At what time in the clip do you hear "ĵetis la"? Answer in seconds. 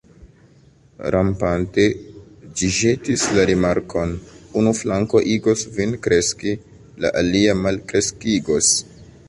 2.79-3.45